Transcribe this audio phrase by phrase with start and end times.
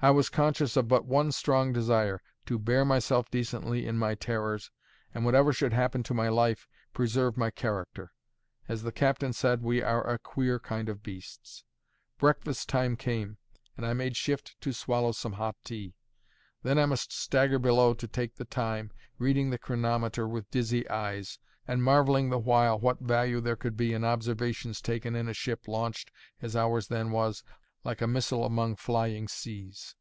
[0.00, 4.70] I was conscious of but one strong desire, to bear myself decently in my terrors,
[5.12, 8.12] and whatever should happen to my life, preserve my character:
[8.68, 11.64] as the captain said, we are a queer kind of beasts.
[12.16, 13.38] Breakfast time came,
[13.76, 15.96] and I made shift to swallow some hot tea.
[16.62, 21.40] Then I must stagger below to take the time, reading the chronometer with dizzy eyes,
[21.66, 25.66] and marvelling the while what value there could be in observations taken in a ship
[25.66, 27.42] launched (as ours then was)
[27.84, 29.94] like a missile among flying seas.